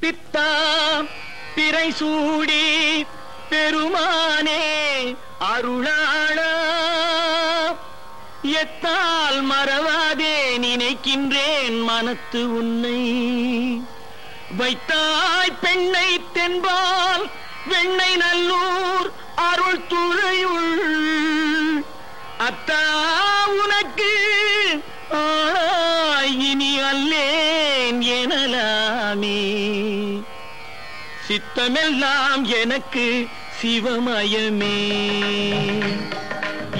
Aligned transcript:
பித்தா 0.00 0.48
பிறை 1.54 1.90
சூடி 1.90 3.06
பெருமானே 3.50 4.62
அருளாளா. 5.52 6.52
எத்தால் 8.42 9.42
மறவாதே 9.42 10.58
நினைக்கின்றேன் 10.58 11.84
மனத்து 11.84 12.54
உன்னை. 12.54 13.02
வைத்தாய் 14.56 15.58
பெண்ணை 15.60 16.20
தென்பால் 16.32 17.30
வெண்ணை 17.68 18.16
நல்லூர் 18.16 19.10
அருள் 19.34 19.86
துறையுள் 19.86 21.84
அத்தா 22.38 22.82
சித்தமெல்லாம் 31.30 32.44
எனக்கு 32.44 33.26
சிவமயமே. 33.62 34.76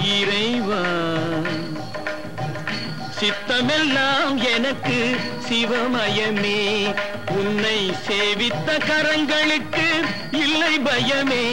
இறைவா 0.04 0.82
சித்தமெல்லாம் 3.20 4.42
எனக்கு 4.54 5.16
சிவமயமே. 5.48 6.94
உன்னை 7.30 7.90
சேவித்த 8.08 8.78
கரங்களுக்கு 8.78 10.04
இல்லை 10.32 10.78
பயமே. 10.78 11.46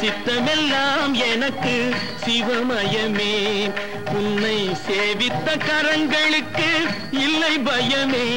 சித்தமெல்லாம் 0.00 1.14
எனக்கு 1.14 1.94
சிவமயமே. 2.24 3.70
உன்னை 4.14 4.68
சேவித்த 4.86 5.48
கரங்களுக்கு 5.56 6.70
இல்லை 7.10 7.58
பயமே. 7.58 8.28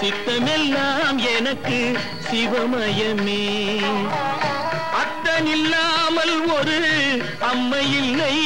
சித்தமெல்லாம் 0.00 1.18
எனக்கு 1.36 1.98
சிவமயமே. 2.30 3.80
அத்தன் 5.02 5.46
இல்லாமல் 5.46 6.50
ஒரு 6.50 6.80
அம்மை 7.40 7.96
இல்லை. 7.96 8.36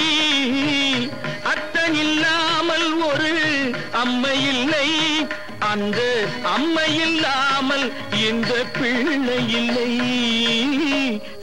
அத்தனில்லாமல் 1.45 3.07
ஒரு 3.07 3.35
அம்மை 3.93 4.47
இல்லை. 4.47 4.89
அந்த 5.59 6.25
அம்மை 6.43 6.97
இல்லாமல் 6.97 7.93
இந்த 8.29 8.55
பிள்ளை 8.79 9.53
இல்லை. 9.53 10.15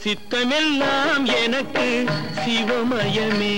சித்தமெல்லாம் 0.04 1.26
எனக்கு 1.44 2.06
சிவமயமே. 2.40 3.58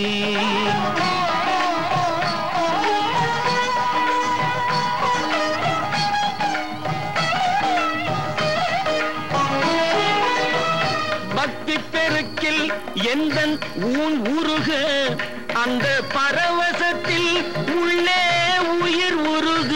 பக்தி 11.36 11.76
பெருக்கில் 11.92 12.74
எந்த 13.14 13.48
ஊன் 13.76 14.18
உருக 14.38 14.70
அந்த 15.54 15.88
பரவசத்தில் 16.14 17.32
உள்ளே 17.76 18.24
உயிர் 18.82 19.20
உருக. 19.34 19.74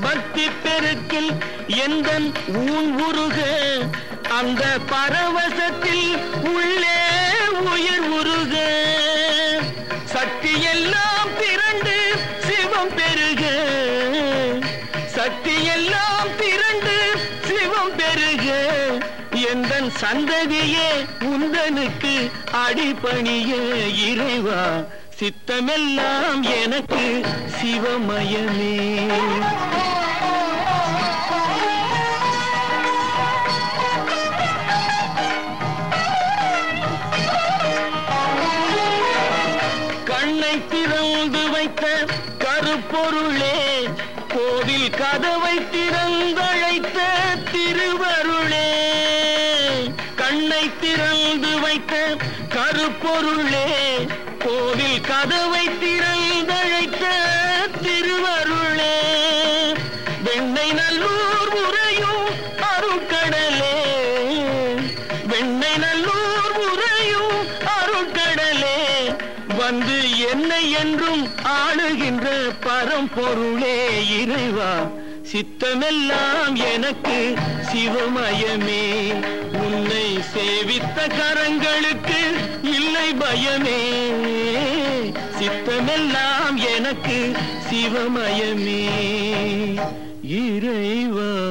பக்தி 0.00 0.46
பெருக்கில் 0.64 1.32
எந்த 1.66 2.10
ஊன் 2.46 2.90
உருக 3.06 3.38
அந்த 4.28 4.64
பரவசத்தில் 4.86 6.16
உள்ளே 6.42 6.98
உயிர் 7.58 8.08
உருக. 8.08 8.54
சக்தி 10.04 10.62
எல்லாம் 10.62 11.28
திரண்டு 11.38 12.12
சிவம் 12.38 12.94
பெருக. 12.94 13.42
சக்தி 15.06 15.64
எல்லாம் 15.64 16.36
திரண்டு 16.36 17.18
சிவம் 17.46 17.96
பெருக. 17.96 18.52
எந்தன் 19.32 19.92
சந்ததியே 20.00 21.06
உந்தனுக்கு 21.20 22.30
அடிபணிய 22.52 23.54
இறைவா. 24.10 24.80
சித்தமெல்லாம் 25.18 26.42
எனக்கு 26.62 27.24
சிவமயமே. 27.62 28.96
கண்ணை 40.46 40.66
திறந்து 40.72 41.40
வைத்த 41.52 41.84
கருப்பொருளே 42.42 43.56
கோவில் 44.34 44.90
கதவை 44.90 45.56
திறந்தழைத்த 45.72 46.98
திருவருளே. 47.50 48.70
கண்ணை 50.22 50.64
திறந்து 50.80 51.52
வைத்த 51.60 51.94
கருப்பொருளே 52.54 53.68
கோவில் 54.44 55.00
கதவை 55.10 55.66
திற 55.82 55.95
வந்து 69.56 70.18
என்னை 70.30 70.70
என்றும் 70.70 71.28
ஆளுகின்ற 71.28 72.26
பரம்பொருளே 72.60 73.86
இறைவா. 74.20 74.86
சித்தமெல்லாம் 75.32 76.54
எனக்கு 76.72 77.34
சிவமயமே. 77.72 79.14
உன்னை 79.52 80.18
சேவித்த 80.34 81.08
கரங்களுக்கு 81.08 82.34
இல்லை 82.62 83.12
பயமே. 83.12 84.12
சித்தமெல்லாம் 85.38 86.56
எனக்கு 86.76 87.32
சிவமயமே. 87.70 88.88
இறைவா. 90.22 91.45